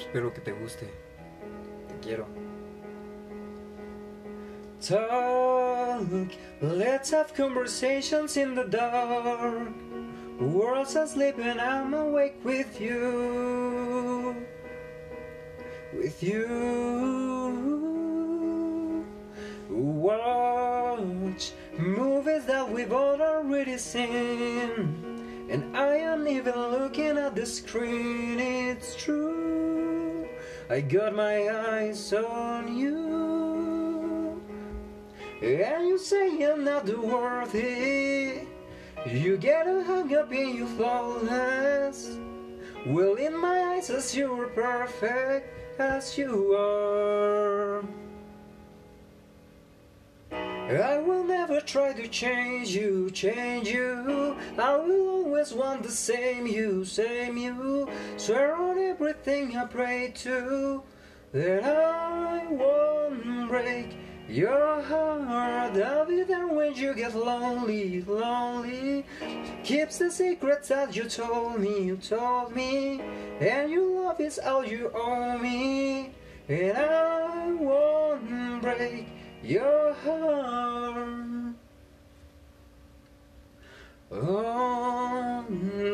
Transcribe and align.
Espero 0.00 0.32
que 0.32 0.40
te 0.40 0.52
guste. 0.52 0.86
Te 1.88 1.94
quiero. 2.00 2.26
Talk, 4.80 6.32
let's 6.62 7.10
have 7.10 7.34
conversations 7.34 8.38
in 8.38 8.54
the 8.54 8.64
dark. 8.64 9.68
World's 10.40 10.96
asleep 10.96 11.36
and 11.38 11.60
I'm 11.60 11.92
awake 11.92 12.42
with 12.42 12.80
you. 12.80 14.34
With 15.92 16.22
you. 16.22 17.50
Watch 19.68 21.52
movies 21.76 22.46
that 22.46 22.72
we've 22.72 22.92
all 22.92 23.20
already 23.20 23.76
seen. 23.76 25.46
And 25.50 25.76
I 25.76 25.96
am 25.96 26.26
even 26.26 26.54
looking 26.54 27.18
at 27.18 27.34
the 27.34 27.44
screen, 27.44 28.40
it's 28.40 28.96
true. 28.96 29.69
I 30.70 30.80
got 30.80 31.16
my 31.16 31.48
eyes 31.48 32.12
on 32.12 32.76
you. 32.76 34.40
And 35.42 35.88
you 35.88 35.98
say 35.98 36.38
you're 36.38 36.56
not 36.56 36.86
worthy. 36.86 38.42
You 39.04 39.36
get 39.36 39.66
hung 39.66 40.14
up 40.14 40.32
in 40.32 40.54
your 40.54 40.68
flawless. 40.68 42.16
Well, 42.86 43.16
in 43.16 43.36
my 43.36 43.60
eyes, 43.74 43.90
as 43.90 44.14
you're 44.14 44.46
perfect 44.46 45.80
as 45.80 46.16
you 46.16 46.54
are. 46.54 47.82
I 50.30 50.98
will 50.98 51.24
never 51.24 51.60
try 51.60 51.94
to 51.94 52.06
change 52.06 52.68
you, 52.76 53.10
change 53.10 53.66
you. 53.66 54.36
I 54.56 54.76
will 54.76 55.19
always 55.40 55.54
want 55.54 55.82
the 55.82 55.90
same 55.90 56.46
you, 56.46 56.84
same 56.84 57.38
you. 57.38 57.88
Swear 58.18 58.54
on 58.56 58.78
everything 58.78 59.56
I 59.56 59.64
pray 59.64 60.12
to 60.16 60.82
that 61.32 61.64
I 61.64 62.46
won't 62.50 63.48
break 63.48 63.96
your 64.28 64.82
heart. 64.82 65.76
I'll 65.78 66.04
be 66.04 66.24
there 66.24 66.46
when 66.46 66.74
you 66.74 66.92
get 66.92 67.14
lonely, 67.14 68.02
lonely. 68.02 69.06
Keeps 69.64 69.96
the 69.96 70.10
secrets 70.10 70.68
that 70.68 70.94
you 70.94 71.04
told 71.04 71.58
me, 71.58 71.84
you 71.84 71.96
told 71.96 72.54
me. 72.54 73.00
And 73.40 73.70
your 73.72 74.04
love 74.04 74.20
is 74.20 74.38
all 74.38 74.66
you 74.66 74.90
owe 74.94 75.38
me. 75.38 76.10
And 76.50 76.76
I 76.76 77.50
won't 77.52 78.60
break 78.60 79.06
your 79.42 79.94
heart. 80.04 80.59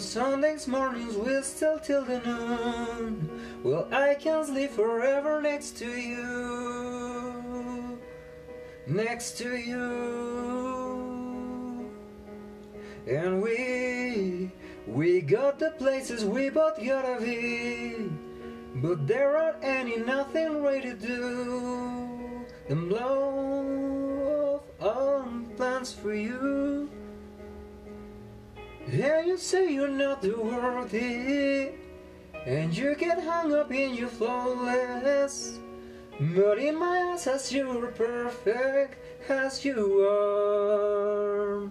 Sundays 0.00 0.66
mornings 0.66 1.14
we'll 1.14 1.42
still 1.42 1.78
till 1.78 2.04
the 2.04 2.20
noon. 2.20 3.30
Well, 3.62 3.86
I 3.92 4.14
can 4.14 4.44
sleep 4.46 4.70
forever 4.70 5.42
next 5.42 5.76
to 5.78 5.86
you. 5.86 7.40
Next 8.86 9.36
to 9.38 9.56
you. 9.56 9.80
And 13.06 13.42
we, 13.42 14.50
we 14.86 15.20
got 15.20 15.58
the 15.58 15.72
places 15.72 16.24
we 16.24 16.48
both 16.48 16.82
gotta 16.84 17.20
be. 17.20 18.10
But 18.76 19.06
there 19.06 19.36
aren't 19.36 19.62
any, 19.62 19.98
nothing 19.98 20.62
ready 20.62 20.90
to 20.90 20.94
do. 20.96 22.46
And 22.68 22.88
blow 22.88 24.62
off 24.80 24.96
on 24.96 25.46
plans 25.56 25.92
for 25.92 26.14
you. 26.14 26.69
And 28.92 29.26
you 29.28 29.36
say 29.36 29.72
you're 29.72 29.86
not 29.86 30.24
worthy, 30.24 31.70
and 32.44 32.76
you 32.76 32.96
get 32.96 33.22
hung 33.22 33.54
up 33.54 33.70
in 33.70 33.94
your 33.94 34.08
flawless. 34.08 35.60
But 36.18 36.58
in 36.58 36.76
my 36.76 37.12
eyes, 37.12 37.28
as 37.28 37.52
you're 37.52 37.86
perfect 37.92 38.98
as 39.30 39.64
you 39.64 40.02
are. 40.02 41.70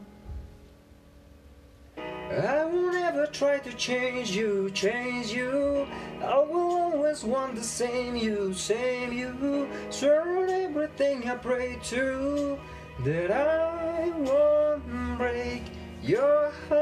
I 1.98 2.64
will 2.66 2.92
never 2.94 3.26
try 3.28 3.60
to 3.60 3.74
change 3.74 4.32
you, 4.32 4.72
change 4.72 5.34
you. 5.34 5.88
I 6.24 6.40
will 6.40 6.72
always 6.78 7.26
want 7.26 7.56
the 7.56 7.64
same 7.64 8.16
you, 8.16 8.54
same 8.54 9.12
you. 9.12 9.68
On 10.04 10.50
everything 10.50 11.30
I 11.30 11.36
pray 11.36 11.80
to 11.86 12.58
that 13.04 13.32
I 13.32 14.10
won't 14.12 15.18
break 15.18 15.64
your 16.02 16.52
heart. 16.70 16.79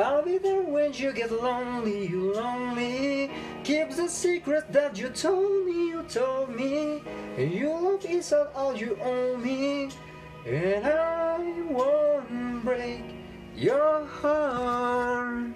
I'll 0.00 0.22
be 0.22 0.38
there 0.38 0.62
when 0.62 0.94
you 0.94 1.12
get 1.12 1.30
lonely, 1.30 2.06
you 2.06 2.32
lonely. 2.32 3.30
Keep 3.64 3.90
the 3.90 4.08
secret 4.08 4.72
that 4.72 4.96
you 4.96 5.10
told 5.10 5.66
me, 5.66 5.88
you 5.88 6.02
told 6.08 6.56
me. 6.56 7.02
Your 7.36 7.78
love 7.80 8.04
is 8.06 8.32
all 8.32 8.74
you 8.74 8.96
owe 9.02 9.36
me. 9.36 9.90
And 10.46 10.86
I 10.86 11.38
won't 11.68 12.64
break 12.64 13.04
your 13.54 14.06
heart. 14.06 15.52